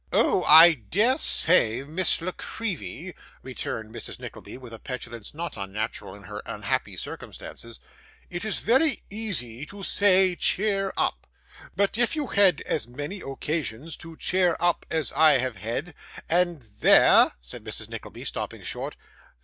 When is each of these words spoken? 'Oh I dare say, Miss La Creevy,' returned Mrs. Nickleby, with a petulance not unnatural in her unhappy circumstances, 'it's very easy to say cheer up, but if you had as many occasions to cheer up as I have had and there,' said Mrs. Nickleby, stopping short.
'Oh 0.11 0.43
I 0.45 0.73
dare 0.73 1.19
say, 1.19 1.83
Miss 1.83 2.21
La 2.21 2.31
Creevy,' 2.31 3.13
returned 3.43 3.93
Mrs. 3.93 4.19
Nickleby, 4.19 4.57
with 4.57 4.73
a 4.73 4.79
petulance 4.79 5.35
not 5.35 5.57
unnatural 5.57 6.15
in 6.15 6.23
her 6.23 6.41
unhappy 6.43 6.97
circumstances, 6.97 7.79
'it's 8.27 8.57
very 8.57 9.03
easy 9.11 9.63
to 9.67 9.83
say 9.83 10.33
cheer 10.35 10.91
up, 10.97 11.27
but 11.75 11.99
if 11.99 12.15
you 12.15 12.25
had 12.25 12.61
as 12.61 12.87
many 12.87 13.21
occasions 13.21 13.95
to 13.97 14.17
cheer 14.17 14.57
up 14.59 14.87
as 14.89 15.11
I 15.13 15.33
have 15.33 15.57
had 15.57 15.93
and 16.27 16.63
there,' 16.79 17.33
said 17.39 17.63
Mrs. 17.63 17.87
Nickleby, 17.87 18.23
stopping 18.25 18.63
short. 18.63 18.95